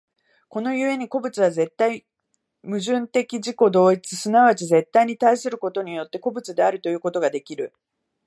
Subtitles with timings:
[0.49, 2.07] この故に個物は絶対
[2.65, 7.71] 矛盾的自己同一、即ち絶対に対することによって、個物であるということができる。